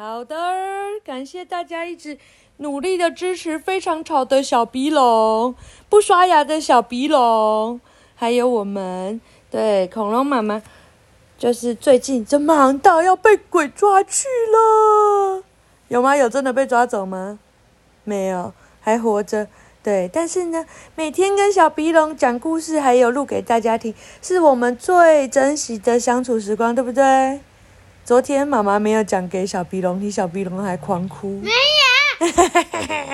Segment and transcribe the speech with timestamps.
[0.00, 0.36] 好的，
[1.04, 2.18] 感谢大家一直
[2.58, 5.56] 努力的支持，非常吵的小鼻龙，
[5.88, 7.80] 不刷牙的小鼻龙，
[8.14, 10.62] 还有我们对恐龙妈妈，
[11.36, 15.42] 就是最近就忙到要被鬼抓去了，
[15.88, 16.14] 有吗？
[16.14, 17.40] 有真的被抓走吗？
[18.04, 19.48] 没有，还活着。
[19.82, 23.92] 对，但是呢，每天跟小鼻龙讲故事，还有录给大家听，
[24.22, 27.40] 是我们最珍惜的相处时光，对不对？
[28.08, 31.28] 昨天妈妈没有讲给小鼻龙听，小鼻龙还狂哭。
[31.42, 31.50] 没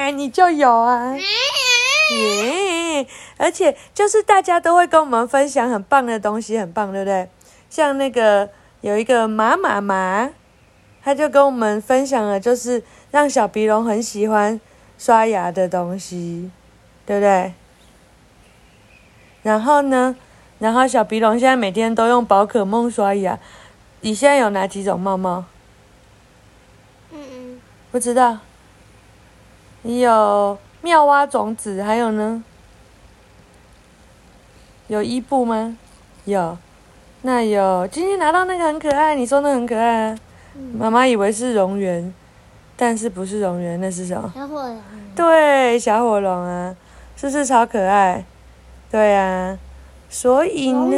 [0.07, 1.11] 有， 你就有啊。
[1.11, 2.17] 没有。
[2.17, 3.07] 耶！
[3.37, 7.29] 而且就是大家都会跟我们分享很棒的东西，很棒，对不对？
[7.69, 8.49] 像那个
[8.83, 10.31] 有一个马妈妈，
[11.03, 12.81] 他就跟我们分享了，就是
[13.11, 14.61] 让小鼻龙很喜欢
[14.97, 16.53] 刷牙的东西，
[17.05, 17.53] 对不对？
[19.43, 20.15] 然后呢，
[20.61, 23.37] 然后小鼻龙现在每天都用宝可梦刷牙。
[24.05, 25.47] 你现在有哪几种帽帽？
[27.11, 28.37] 嗯嗯，不知道。
[29.81, 32.45] 你有妙蛙种子，还有呢？
[34.89, 35.79] 有伊布吗？
[36.27, 36.59] 有。
[37.23, 40.19] 那有今天拿到那个很可爱，你说那很可爱啊？
[40.75, 42.13] 妈妈以为是蝾螈，
[42.77, 44.31] 但是不是蝾螈，那是什么？
[44.35, 44.79] 小火龙。
[45.17, 46.77] 对，小火龙啊，
[47.17, 48.23] 是不是超可爱？
[48.91, 49.59] 对啊，
[50.11, 50.97] 所以龙呢？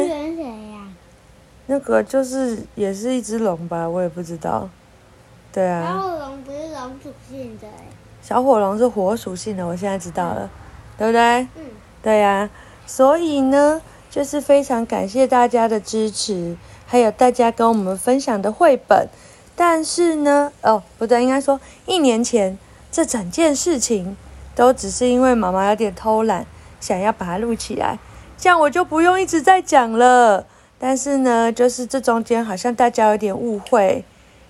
[1.67, 4.67] 那个就是也是一只龙吧，我也不知道。
[5.53, 7.73] 对啊小啊，火龙不是龙属性的欸。
[8.21, 10.49] 小火龙是火属性的，我现在知道了，
[10.97, 11.21] 对不对？
[11.55, 11.63] 嗯，
[12.01, 12.49] 对呀、
[12.85, 19.07] 所以呢，就是非常感谢大家的支持，还有大家跟我们分享的绘本。
[19.55, 22.57] 但是呢，哦，不对，应该说一年前
[22.91, 24.15] 这整件事情
[24.55, 26.45] 都只是因为妈妈有点偷懒，
[26.79, 27.97] 想要把它录起来，
[28.37, 30.45] 这样我就不用一直在讲了。
[30.79, 34.05] 但是呢，就是这中间好像大家有点误会，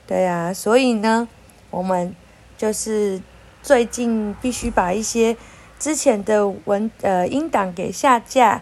[0.06, 1.28] 对呀、所以呢，
[1.70, 2.16] 我们
[2.58, 3.22] 就是
[3.64, 5.38] 最近必须把一些
[5.80, 8.62] 之前的文呃音档给下架。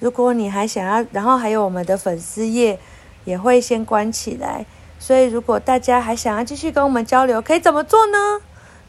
[0.00, 2.78] 如果你还想要，然后还有我们的粉丝页
[3.24, 4.66] 也会先关起来。
[4.98, 8.40] 所以如果大家还想要继续跟我们交流，可以怎么做呢？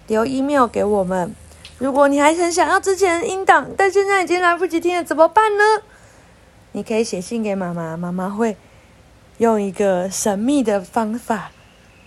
[0.08, 1.34] 留 email 给我们。
[1.78, 5.64] 如果你还很想要之前音档，但现在已经来不及听了，怎么办呢？
[6.76, 8.58] 你可以写信给妈妈，妈妈会
[9.38, 11.50] 用一个神秘的方法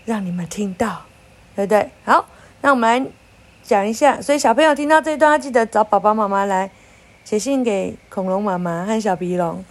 [0.05, 1.01] 让你们听到，
[1.55, 1.89] 对不对？
[2.05, 2.27] 好，
[2.61, 3.11] 那我们来
[3.63, 4.21] 讲一下。
[4.21, 6.69] 所以小朋友听到这一段，要记得找爸爸妈妈来
[7.25, 9.65] 写信给恐龙妈妈和小鼻龙，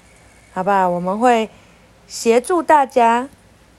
[0.53, 0.89] 好不好？
[0.89, 1.49] 我们会
[2.09, 3.29] 协助大家，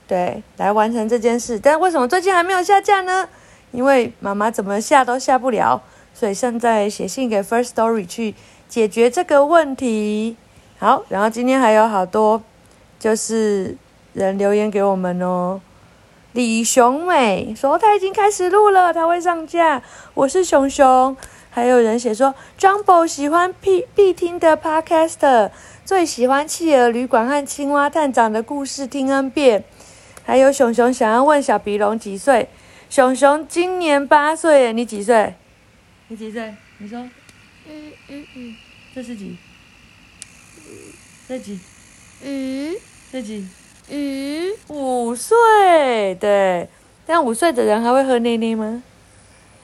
[0.08, 1.60] 对，来完成这件事。
[1.60, 3.28] 但为什么最近还没有下架呢？
[3.72, 5.82] 因为妈妈怎么下都下不了，
[6.14, 8.34] 所以现在写信给 First Story 去
[8.70, 10.38] 解决这个问题。
[10.80, 12.42] 好，然后今天还有好多
[12.98, 13.76] 就是
[14.14, 15.60] 人留言给我们哦。
[16.32, 19.82] 李雄美说他已经开始录了，他会上架。
[20.14, 21.14] 我是熊熊，
[21.50, 25.50] 还有人写说 Jumbo 喜欢必必听的 Podcast，
[25.84, 29.62] 最喜欢企鹅旅馆和青蛙探长的故事听 N 遍。
[30.24, 32.48] 还有熊熊想要问小鼻龙几岁？
[32.88, 35.34] 熊熊今年八岁耶，你几岁？
[36.08, 36.54] 你几岁？
[36.78, 36.98] 你说
[37.68, 38.54] 嗯嗯嗯
[38.94, 39.36] 这是几？
[41.28, 41.58] 这几？
[42.22, 42.74] 嗯
[43.12, 43.46] 这几？
[43.88, 46.68] 嗯，五岁，对。
[47.06, 48.82] 但五岁的人还会喝奶奶吗？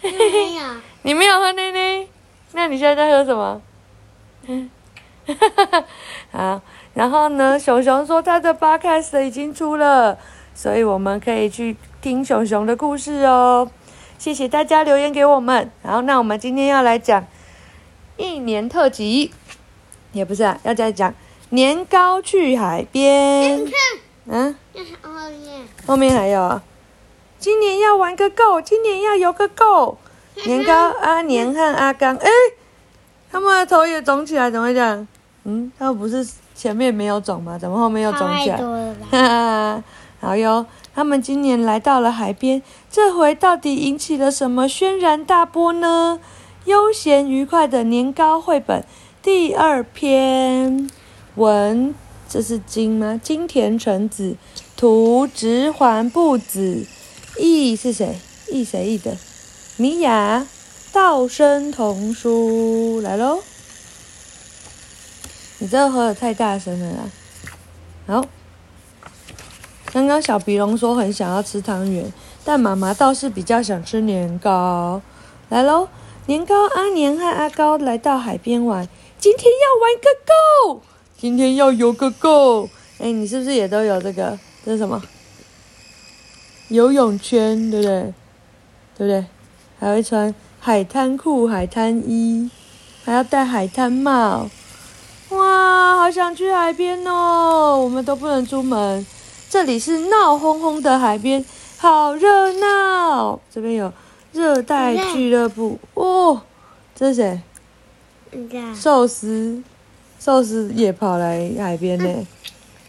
[0.02, 0.10] 没
[0.54, 0.64] 有，
[1.02, 2.06] 你没有喝奶奶，
[2.52, 3.62] 那你现在在喝什么？
[6.32, 6.60] 好，
[6.94, 10.18] 然后呢，熊熊说他的 podcast 已经出了，
[10.54, 13.70] 所以我们可以去听熊熊的故事哦。
[14.18, 15.70] 谢谢大家留言给我们。
[15.82, 17.26] 好，那我们今天要来讲
[18.16, 19.32] 一年特辑，
[20.16, 21.12] 也不是啊，要再讲
[21.50, 23.64] 年糕去海边。
[23.64, 23.74] 你看，
[24.26, 24.56] 嗯。
[25.02, 26.62] 后面，后面还有啊，
[27.38, 29.98] 今年要玩个够，今年要游个够。
[30.46, 32.28] 年糕阿年和阿刚，哎，
[33.30, 35.06] 他们的头也肿起来，怎么会这样？
[35.44, 37.58] 嗯，他们不是前面没有肿吗？
[37.58, 38.56] 怎么后面又肿起来？
[39.10, 39.84] 哈哈，
[40.20, 40.64] 好哟。
[40.94, 46.18] 他们今年来到了海边，这回到底引起了什么轩然大波呢？
[46.64, 48.82] 悠闲愉快的年糕绘本
[49.26, 50.88] 第二篇，
[51.34, 51.92] 文
[52.28, 53.20] 这是金吗？
[53.20, 54.36] 金田纯子，
[54.76, 56.86] 图直环不子，
[57.36, 58.20] 译是谁？
[58.52, 59.16] 译谁译的？
[59.78, 60.46] 米娅，
[60.92, 63.40] 道生童书来喽。
[65.58, 67.10] 你这喝的太大声了啦。
[68.06, 68.24] 好。
[69.86, 72.12] 刚刚小鼻龙说很想要吃汤圆，
[72.44, 75.02] 但妈妈倒是比较想吃年糕。
[75.48, 75.88] 来喽，
[76.26, 78.88] 年糕阿年和阿高来到海边玩，
[79.26, 80.82] 今天要玩个够，
[81.18, 82.68] 今天要游个够。
[83.00, 84.38] 哎，你是不是也都有这个？
[84.64, 85.02] 这是什么？
[86.68, 88.14] 游泳圈，对不对？
[88.96, 89.26] 对不对？
[89.80, 92.48] 还会穿海滩裤、海滩衣，
[93.04, 94.48] 还要戴海滩帽。
[95.30, 97.80] 哇，好想去海边哦！
[97.82, 99.04] 我们都不能出门，
[99.50, 101.44] 这里是闹哄哄的海边，
[101.78, 103.40] 好热闹。
[103.50, 103.92] 这边有
[104.30, 106.42] 热带俱乐部哦，
[106.94, 107.40] 这是谁？
[108.74, 109.62] 寿司，
[110.18, 112.26] 寿司也跑来海边呢。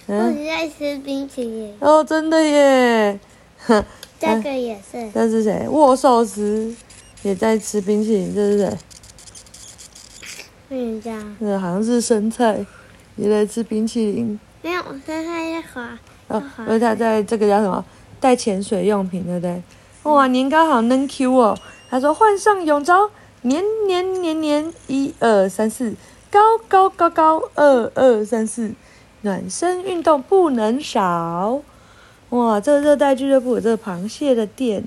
[0.07, 3.19] 我嗯，在吃冰淇淋，哦，真的耶。
[3.65, 3.83] 哼，
[4.19, 5.09] 这个也是。
[5.13, 5.67] 这是谁？
[5.69, 6.73] 握寿司
[7.23, 8.77] 也在吃冰淇淋，这是谁？
[10.69, 11.37] 嗯，这样。
[11.39, 12.65] 这好像是生菜，
[13.17, 14.39] 也在吃冰淇淋。
[14.61, 15.99] 没有，生菜在在滑。
[16.29, 17.83] 哦好，而且他在这个叫什么？
[18.19, 19.61] 带潜水用品，对不对？
[20.03, 21.57] 哇，年糕好嫩 Q 哦！
[21.89, 23.09] 他说换上泳装，
[23.43, 25.93] 年年年年，一二三四，
[26.31, 28.71] 高高高高，二二三四，
[29.21, 31.61] 暖身运动不能少。
[32.29, 34.83] 哇，这个热带俱乐部这个螃蟹的店，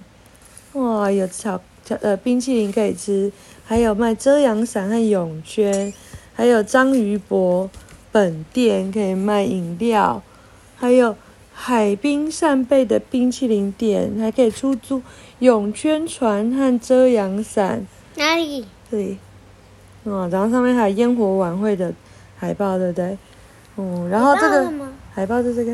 [0.73, 3.32] 哇，有巧巧呃冰淇淋可以吃，
[3.64, 5.94] 还有卖遮阳伞和泳圈，
[6.35, 7.70] 还有章鱼博
[8.11, 10.20] 本店可以卖饮料，
[10.76, 11.17] 还有
[11.55, 15.00] 海滨扇贝的冰淇淋店，还可以出租
[15.38, 17.87] 泳圈船和遮阳伞。
[18.16, 18.66] 哪里？
[18.90, 19.18] 这里，
[20.04, 21.92] 哦，然后上面还有烟火晚会的
[22.38, 23.16] 海报，对不对？
[23.76, 24.72] 哦，然后这个
[25.14, 25.72] 海报是这个，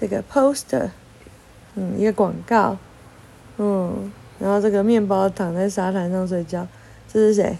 [0.00, 0.88] 这个 poster，
[1.74, 2.76] 嗯，一个广告，
[3.58, 6.66] 嗯，然后这个面包躺在沙滩上睡觉，
[7.12, 7.58] 这是谁？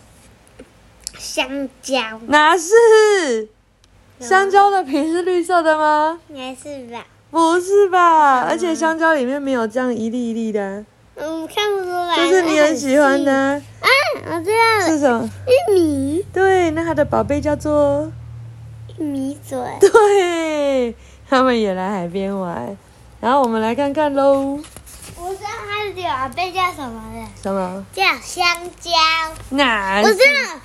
[1.19, 3.49] 香蕉，哪是？
[4.21, 6.21] 香蕉的皮是绿色的吗？
[6.29, 7.05] 应该是吧？
[7.31, 8.43] 不是吧？
[8.43, 10.87] 而且香蕉里面没有这样一粒一粒的啊，
[11.17, 12.17] 嗯，看不出来。
[12.17, 13.89] 这是你很喜欢的啊，啊，
[14.27, 15.31] 我知道了，是什么？
[15.47, 18.11] 玉米，对，那它的宝贝叫做。
[18.99, 19.61] 玉米笋。
[19.81, 20.95] 对，
[21.29, 22.77] 他们也来海边玩，
[23.21, 24.61] 然后我们来看看喽。
[25.17, 27.87] 我知道它的宝贝叫什么了，什么？
[27.93, 28.91] 叫香蕉。
[29.51, 30.61] 哪我知道，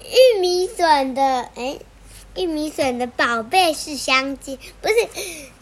[0.00, 1.22] 玉米笋的，
[1.54, 1.78] 哎，
[2.36, 4.94] 玉米笋的宝贝是香蕉，不是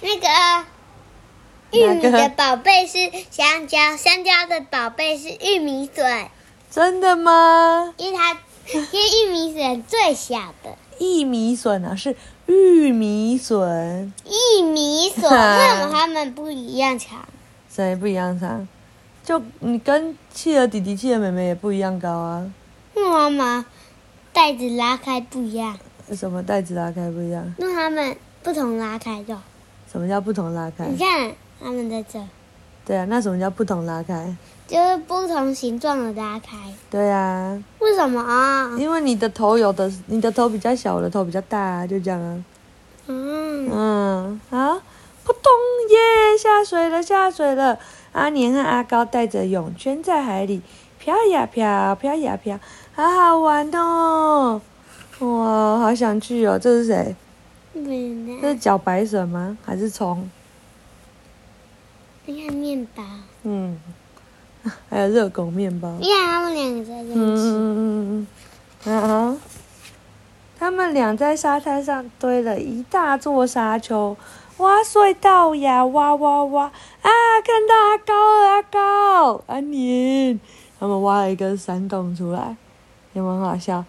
[0.00, 0.28] 那个。
[1.72, 2.98] 玉米的宝贝是
[3.30, 6.26] 香蕉，香蕉的宝贝是玉米笋，
[6.70, 7.94] 真的吗？
[7.96, 8.32] 因为它，
[8.72, 10.76] 因为玉米笋最小的。
[10.98, 17.26] 玉米笋啊，是玉米笋，玉米笋为什么它们不一样长？
[17.72, 18.66] 谁不一样长？
[19.22, 22.52] 就你跟企鹅弟弟、企鹅妹妹也不一样高啊。
[22.94, 23.64] 为什么
[24.32, 25.78] 袋子拉开不一样？
[26.12, 27.54] 什么袋子拉开不一样？
[27.58, 29.38] 那它们不同拉开的。
[29.90, 30.98] 什么叫不同拉开你？
[30.98, 32.18] 看，它们在这，
[32.86, 34.34] 对啊，那什么叫不同拉开？
[34.66, 36.56] 就是不同形状的拉开。
[36.90, 38.74] 对啊，为什么啊？
[38.78, 42.44] 因为你的头有的，你的头比较小，我的头比较大啊，就这样啊。
[43.06, 44.80] 嗯，嗯，好，
[45.24, 45.42] 扑通
[45.90, 47.78] 耶，下水了，下水了。
[48.12, 50.62] 阿年和阿高带着泳圈在海里
[50.98, 52.58] 飘呀飘，飘呀飘，
[52.94, 54.60] 好好玩哦！
[55.20, 56.58] 哇，好想去哦！
[56.58, 57.14] 这是谁？
[57.74, 58.76] 这是道。
[58.76, 59.58] 茭白蛇吗？
[59.64, 60.28] 还是葱？
[62.26, 63.02] 你看面包，
[63.44, 63.78] 嗯，
[64.88, 65.90] 还有热狗面包。
[66.00, 67.16] 你看他们两个在这里吃。
[67.16, 68.26] 嗯嗯嗯
[68.84, 69.36] 嗯，啊。
[70.58, 74.14] 他们俩在沙滩上堆了一大座沙丘，
[74.58, 77.10] 挖隧道呀，挖挖挖啊！
[77.42, 80.38] 看到阿高了，阿高，阿年，
[80.78, 82.56] 他们挖了一个山洞出来，
[83.14, 83.86] 有没有好笑？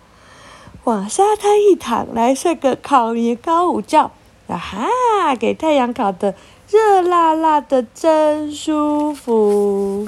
[0.85, 4.09] 往沙滩一躺，来睡个烤年糕午觉，
[4.47, 6.33] 啊哈，给太阳烤的
[6.71, 10.07] 热辣辣的，真舒服。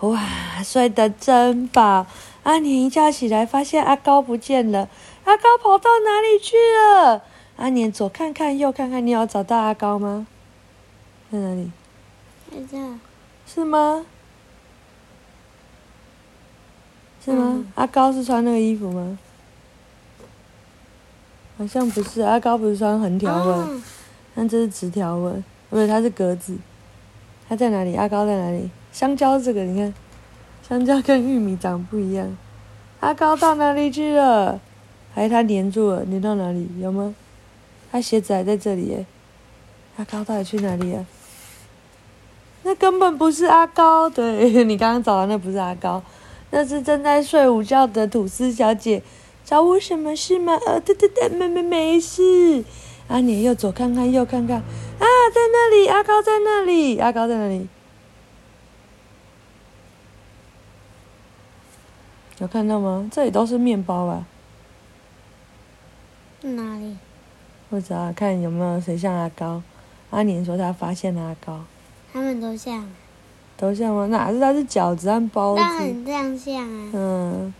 [0.00, 0.20] 哇，
[0.64, 2.04] 睡得真饱！
[2.42, 4.88] 阿年一觉起来，发现阿高不见了，
[5.24, 7.22] 阿高跑到哪里去了？
[7.56, 10.26] 阿年左看看，右看看，你有找到阿高吗？
[11.30, 11.70] 在哪里？
[12.50, 12.76] 在这，
[13.46, 14.04] 是吗？
[17.24, 17.52] 是吗？
[17.54, 19.16] 嗯阿高是穿那个衣服吗？
[21.56, 23.82] 好像不是，阿高不是穿横条纹，哦，
[24.34, 26.56] 但这是直条纹，不是，它是格子。
[27.48, 27.94] 它在哪里？
[27.94, 28.70] 阿高在哪里？
[28.92, 29.94] 香蕉这个，你看，
[30.68, 32.36] 香蕉跟玉米长不一样。
[33.00, 34.60] 阿高到哪里去了？
[35.14, 36.04] 还是它粘住了？
[36.06, 36.66] 粘到哪里？
[36.80, 37.14] 有吗？
[37.92, 39.06] 他鞋子还在这里耶。
[39.96, 41.06] 阿高到底去哪里了？
[42.64, 46.02] 那根本不是阿高，对 你刚刚找的那不是阿高，
[46.50, 49.02] 那是正在睡午觉的吐司小姐。
[49.44, 50.58] 找我什么事吗？
[50.66, 52.64] 呃，对对对，没没没事。
[53.08, 54.62] 阿年又左看看右看看，啊，
[54.98, 57.68] 在那里，阿高在那里，阿高在那里？
[62.38, 63.08] 有看到吗？
[63.12, 64.26] 这里都是面包吧？
[66.42, 66.96] 哪里？
[67.70, 69.62] 或者啊，看有没有谁像阿高。
[70.10, 71.60] 阿年说他发现了阿高，
[72.12, 72.88] 他们都像，
[73.56, 74.06] 都像吗？
[74.06, 74.40] 哪是？
[74.40, 75.78] 他是饺子和包但子。
[75.84, 76.90] 很这样像啊。
[76.92, 77.54] 嗯，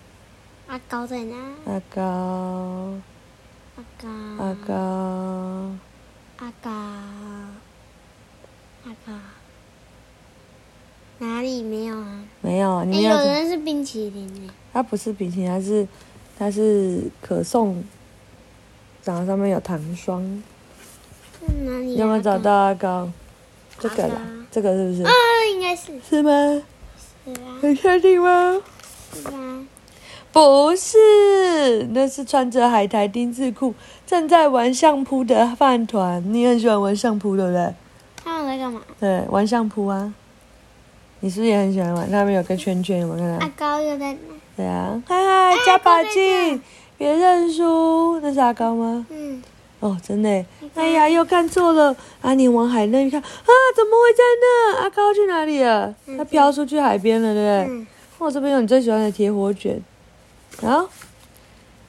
[0.66, 1.36] 阿高在哪？
[1.66, 2.92] 阿高，
[3.76, 4.74] 阿高，阿高，
[6.38, 6.70] 阿高，
[8.84, 9.12] 阿高，
[11.18, 12.24] 哪里没有啊？
[12.40, 14.52] 没有，你有人是冰淇淋呢。
[14.72, 15.88] 它不是冰淇淋，它是
[16.38, 17.82] 它是可颂，
[19.04, 20.22] 然后上面有糖霜。
[21.46, 22.52] 嗯哪里、你有没有找到？
[22.52, 23.10] 阿高？
[23.80, 24.14] 这个啦，
[24.52, 25.02] 这个是不是？
[25.02, 25.10] 啊，
[25.52, 26.30] 应该是是吗？
[27.26, 28.60] 是啊，很确定吗？
[29.12, 29.66] 是啊。
[30.34, 33.72] 不是，那是穿着海苔丁字裤
[34.04, 36.20] 正在玩相扑的饭团。
[36.34, 37.72] 你很喜欢玩相扑，对不对？
[38.16, 38.80] 他们在干嘛？
[38.98, 40.12] 对，玩相扑啊。
[41.20, 42.10] 你是不是也很喜欢玩？
[42.10, 43.52] 那边有个圈圈，有没有看阿？
[43.56, 44.18] 高又在哪？
[44.56, 46.60] 对啊，嗨嗨，加把劲，
[46.98, 48.18] 别认输。
[48.18, 49.06] 那是阿高吗？
[49.10, 49.40] 嗯，
[49.78, 50.44] 哦，真的耶。
[50.74, 51.94] 哎呀，又看错了。
[52.22, 54.82] 阿宁往海那一看，啊，怎么会在那？
[54.82, 55.94] 阿高去哪里了？
[56.08, 57.76] 嗯他飘出去海边了，对不对？
[57.78, 57.86] 嗯，
[58.18, 59.80] 哦，这边有你最喜欢的铁火卷，
[60.62, 60.86] 啊，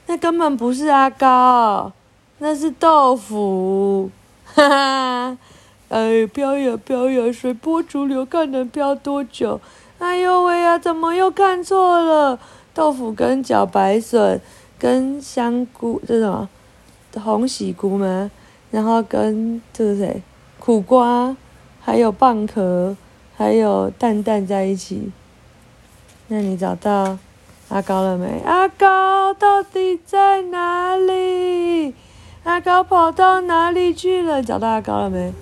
[0.06, 1.92] 那根本不是阿高，
[2.38, 4.10] 那是豆腐，
[4.44, 5.38] 哈哈，
[5.88, 9.60] 哎，飘呀飘呀，随波逐流，看能飘多久。
[9.98, 12.38] 哎呦喂呀，怎么又看错了？
[12.74, 14.40] 豆腐跟茭白笋
[14.78, 16.48] 跟香菇，这什么？
[17.22, 18.30] 红喜菇吗？
[18.70, 20.22] 然后跟这个谁？
[20.58, 21.34] 苦瓜，
[21.80, 22.94] 还有蚌壳，
[23.36, 25.10] 还有蛋蛋在一起。
[26.28, 27.16] 那你找到
[27.68, 28.42] 阿高了没？
[28.46, 31.94] 阿高到底在哪里？
[32.44, 34.42] 阿高跑到哪里去了？
[34.42, 35.32] 找到阿高了没？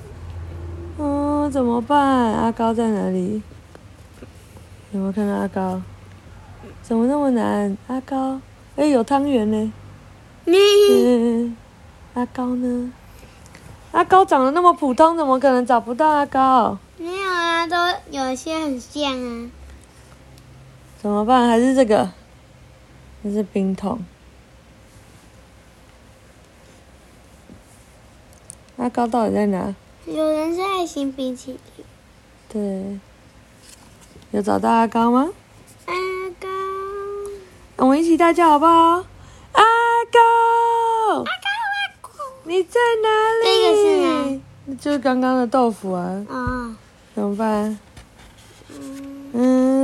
[0.98, 1.98] 嗯，怎么办？
[2.32, 3.42] 阿高在哪里？
[4.92, 5.82] 有没有看到阿高？
[6.82, 7.76] 怎么那么难？
[7.88, 8.40] 阿高，
[8.76, 9.72] 哎，有汤圆呢。
[10.46, 10.56] 你
[10.92, 11.56] 嗯，
[12.14, 12.92] 阿高呢？
[13.92, 16.78] 阿高长得那么普通，怎么可能找不到阿高？
[16.96, 17.76] 没有啊，都
[18.10, 19.50] 有些很像啊。
[21.04, 21.46] 怎么办？
[21.46, 22.10] 还是这个？
[23.22, 24.02] 这是冰桶。
[28.78, 29.74] 阿高到底在哪？
[30.06, 31.84] 有人是爱心冰淇淋。
[32.48, 32.98] 对，
[34.30, 35.28] 有找到阿高吗？
[35.84, 35.94] 阿
[36.40, 36.48] 高，
[37.76, 38.72] 我们一起大叫好不好？
[38.72, 39.62] 阿
[40.10, 42.08] 高，阿高，阿高。
[42.44, 43.08] 你在哪
[43.42, 43.44] 里？
[43.44, 44.76] 这个是哪？
[44.80, 46.74] 就是刚刚的豆腐啊，哦，
[47.14, 47.78] 怎么办？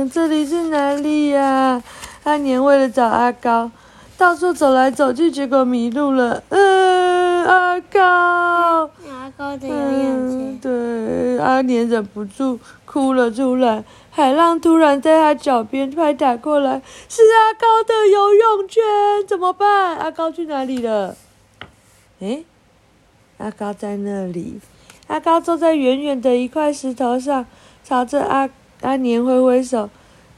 [0.09, 1.81] 这里是哪里呀、
[2.23, 3.71] 阿年为了找阿高，
[4.17, 6.43] 到处走来走去，结果迷路了。
[6.49, 8.89] 嗯，阿高。
[9.09, 10.59] 阿高的游泳嗯，圈。
[10.61, 13.83] 对，阿年忍不住哭了出来。
[14.09, 18.83] 海浪突然在他脚边拍打过来，是阿高的游泳圈，
[19.27, 19.97] 怎么办？
[19.97, 21.15] 阿高去哪里了？
[22.19, 22.45] 诶，
[23.37, 24.59] 阿高在那里。
[25.07, 27.45] 阿高坐在远远的一块石头上，
[27.83, 28.49] 朝着阿
[28.81, 29.89] 阿年挥挥手。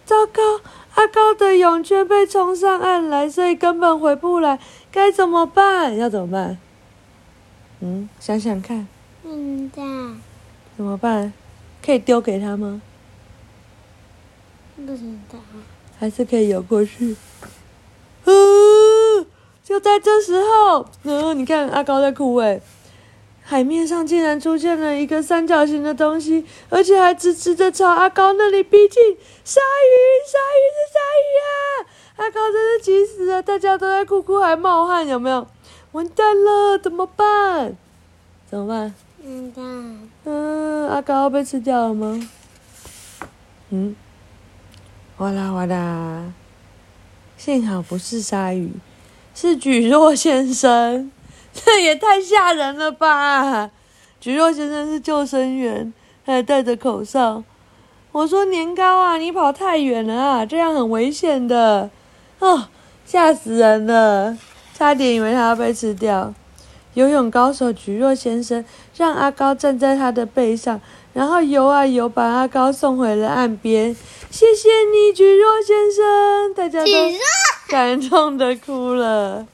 [0.06, 0.42] 糟糕，
[0.96, 4.60] 阿高的泳圈被冲上岸来，所以根本回不来，
[4.92, 5.96] 该怎么办？
[5.96, 6.58] 要怎么办？
[7.80, 8.86] 嗯，想想看。
[9.24, 9.82] 嗯的，
[10.76, 11.32] 怎么办？
[11.86, 12.82] 可以丢给他吗？
[14.76, 14.98] 不知
[15.32, 15.40] 道。
[15.98, 17.16] 还是可以游过去？
[18.26, 18.34] 呃，
[19.64, 22.62] 就在这时候，嗯，你看阿高在哭诶，
[23.44, 29.18] 海面上竟然出现了一个三角形的东西，而且还直直的朝阿高那里逼近。
[29.44, 29.94] 鲨鱼，
[30.26, 31.54] 鲨鱼是鲨鱼啊！
[32.16, 35.46] 阿高真是急死了，大家都在哭哭还冒汗，有没有？
[35.92, 37.76] 完蛋了，怎么办？
[38.50, 38.96] 怎么办？
[40.26, 42.30] 嗯阿高被吃掉了吗？
[43.70, 43.96] 嗯，
[45.18, 46.32] 哗啦哗啦，
[47.38, 48.72] 幸好不是鲨鱼，
[49.36, 51.12] 是举若先生，
[51.54, 53.70] 这 也太吓人了吧！
[54.20, 55.94] 橘若先生是救生员，
[56.26, 57.44] 还戴着口哨。
[58.12, 61.90] 我说年糕啊，你跑太远了啊，这样很危险的，
[62.40, 62.68] 哦，
[63.06, 64.38] 吓死人了，
[64.74, 66.34] 差点以为他要被吃掉。
[66.94, 68.64] 游泳高手橘若先生
[68.96, 70.80] 让阿高站在他的背上，
[71.14, 73.96] 然后游啊游，把阿高送回了岸边。
[74.30, 76.92] 谢谢你，橘若先生，大家都
[77.68, 79.48] 感动的哭了。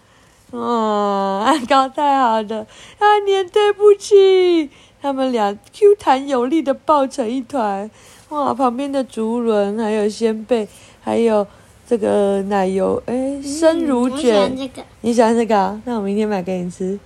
[0.52, 2.68] 哦，安高太好了，
[3.00, 4.70] 阿年对不起。
[5.02, 7.90] 他们俩 Q 弹有力的抱成一团。
[8.30, 10.68] 哇，旁边的竹轮，还有鲜贝，
[11.02, 11.48] 还有
[11.88, 14.56] 这个奶油，哎，生乳卷。
[14.58, 14.84] 这个。
[15.02, 15.82] 你喜欢这个、啊？
[15.86, 17.00] 那我明天买给你吃，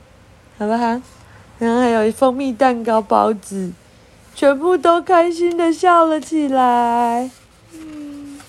[0.58, 1.00] 好不好？
[1.60, 3.72] 然后还有蜂蜜蛋糕、包子，
[4.34, 7.30] 全部都开心的笑了起来。
[7.74, 8.40] 嗯，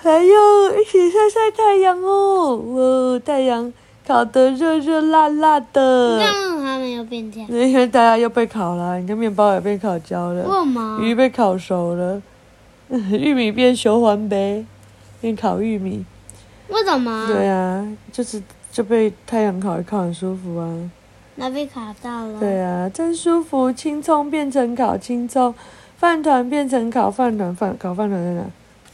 [0.00, 3.72] 还有一起晒晒太阳哦，哦，太阳
[4.06, 6.18] 烤的热热辣辣的。
[6.18, 7.48] 那为什么还没有变这样？
[7.50, 10.98] 因为大家又被烤了，你看面包也被烤焦了，为什么？
[11.00, 12.22] 鱼被烤熟了，
[12.88, 14.64] 玉米变修环呗，
[15.20, 16.04] 变烤玉米。
[16.68, 17.26] 为什么？
[17.26, 20.90] 对啊，就是就被太阳烤一烤很舒服啊。
[21.36, 22.38] 那被烤到了。
[22.38, 23.72] 对啊，真舒服。
[23.72, 25.54] 青葱变成烤青葱，
[25.96, 28.44] 饭团变成烤饭团，饭烤饭团在哪？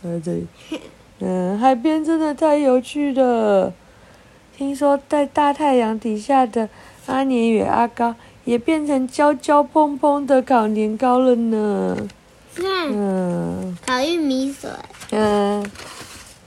[0.03, 0.47] 我在这里。
[1.21, 3.73] 嗯，海边真的太有趣了。
[4.61, 6.69] 听说在大太阳底下的
[7.07, 8.15] 阿年与阿高
[8.45, 11.97] 也变成焦焦蓬蓬的烤年糕了呢。
[12.55, 14.71] 看，嗯烤玉米笋。
[15.13, 15.65] 嗯，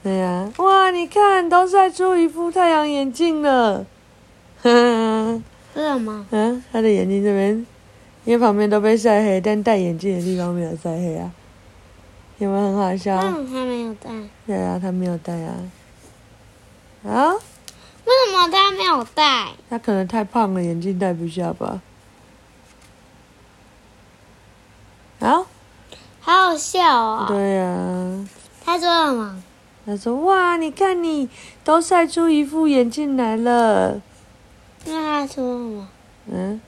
[0.04, 3.84] 对呀、哇，你看都晒出一副太阳眼镜了。
[4.62, 5.42] 哼。
[5.74, 6.24] 为什么？
[6.30, 7.66] 嗯，他的眼睛这边，
[8.24, 11.32] 因为旁边都被晒黑，但戴眼镜的地方没有晒黑啊，
[12.38, 13.16] 有没有很好笑？
[13.16, 14.10] 嗯，他没有戴。
[14.46, 15.52] 对啊，他没有戴啊。
[17.08, 17.34] 啊，
[18.04, 19.52] 为什么他没有戴？
[19.70, 21.80] 他可能太胖了，眼镜戴不下吧。
[25.20, 25.46] 啊，
[26.20, 27.24] 好好笑哦。
[27.28, 28.28] 对呀、
[28.64, 29.42] 他说什么？
[29.86, 31.28] 他说：“哇，你看你
[31.62, 34.00] 都晒出一副眼镜来了。
[34.86, 35.88] 那他说什么？”
[36.30, 36.60] 嗯，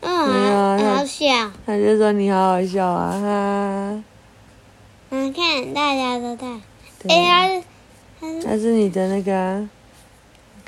[0.00, 1.26] 嗯，没有啊他好笑。
[1.64, 4.04] 他就说你好好笑啊哈。
[5.10, 6.46] 嗯，看大家都戴。
[7.00, 7.62] 对哎，
[8.20, 9.68] 他他是，他是你的那个啊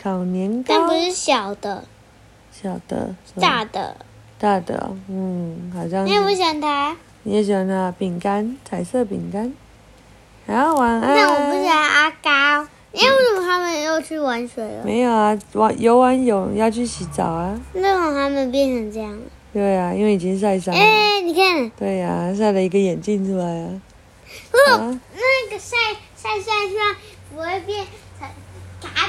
[0.04, 0.64] 烤年糕。
[0.68, 1.82] 但不是小的，
[2.52, 3.96] 小的，大的。
[4.38, 6.28] 大的哦，嗯，好像你也不。
[6.28, 6.94] 喜欢它？
[7.22, 9.50] 你也喜欢它饼干，彩色饼干。
[10.46, 11.16] 好，晚安。
[11.16, 12.68] 那我不喜欢阿高。
[12.92, 14.84] 因为为什么他们又去玩水了？
[14.84, 17.58] 没有啊，玩游完泳要去洗澡啊。
[17.72, 19.22] 为什么他们变成这样了？
[19.54, 20.78] 对啊，因为已经晒伤了。
[20.78, 23.80] 哎，你看，对呀、晒了一个眼镜出来啊。
[24.52, 25.76] 哦，啊，那个晒
[26.14, 26.98] 晒晒晒
[27.34, 27.86] 不会变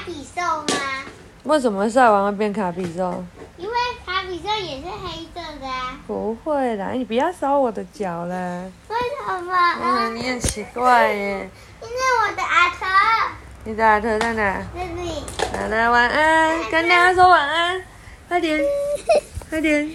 [0.06, 1.04] 比兽吗？
[1.44, 3.24] 为什么晒完会变卡比兽？
[3.58, 3.74] 因为
[4.06, 5.98] 卡比兽也是黑色的啊。
[6.08, 8.64] 不会啦，你不要烧我的脚啦。
[8.90, 8.96] 为
[9.26, 9.54] 什么？
[9.82, 11.50] 嗯，你很奇怪耶。
[11.82, 12.86] 因为我的阿头
[13.64, 14.62] 你的耳朵在哪？
[14.74, 15.24] 这里。
[15.60, 17.82] 好了，晚安，跟大家说晚安，
[18.28, 18.62] 快点，
[19.50, 19.90] 快点。